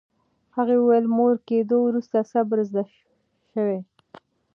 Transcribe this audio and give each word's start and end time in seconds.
هغې 0.55 0.75
وویل، 0.79 1.05
مور 1.17 1.35
کېدو 1.47 1.77
وروسته 1.83 2.17
صبر 2.31 2.57
زده 2.69 2.83
شوی. 3.51 3.79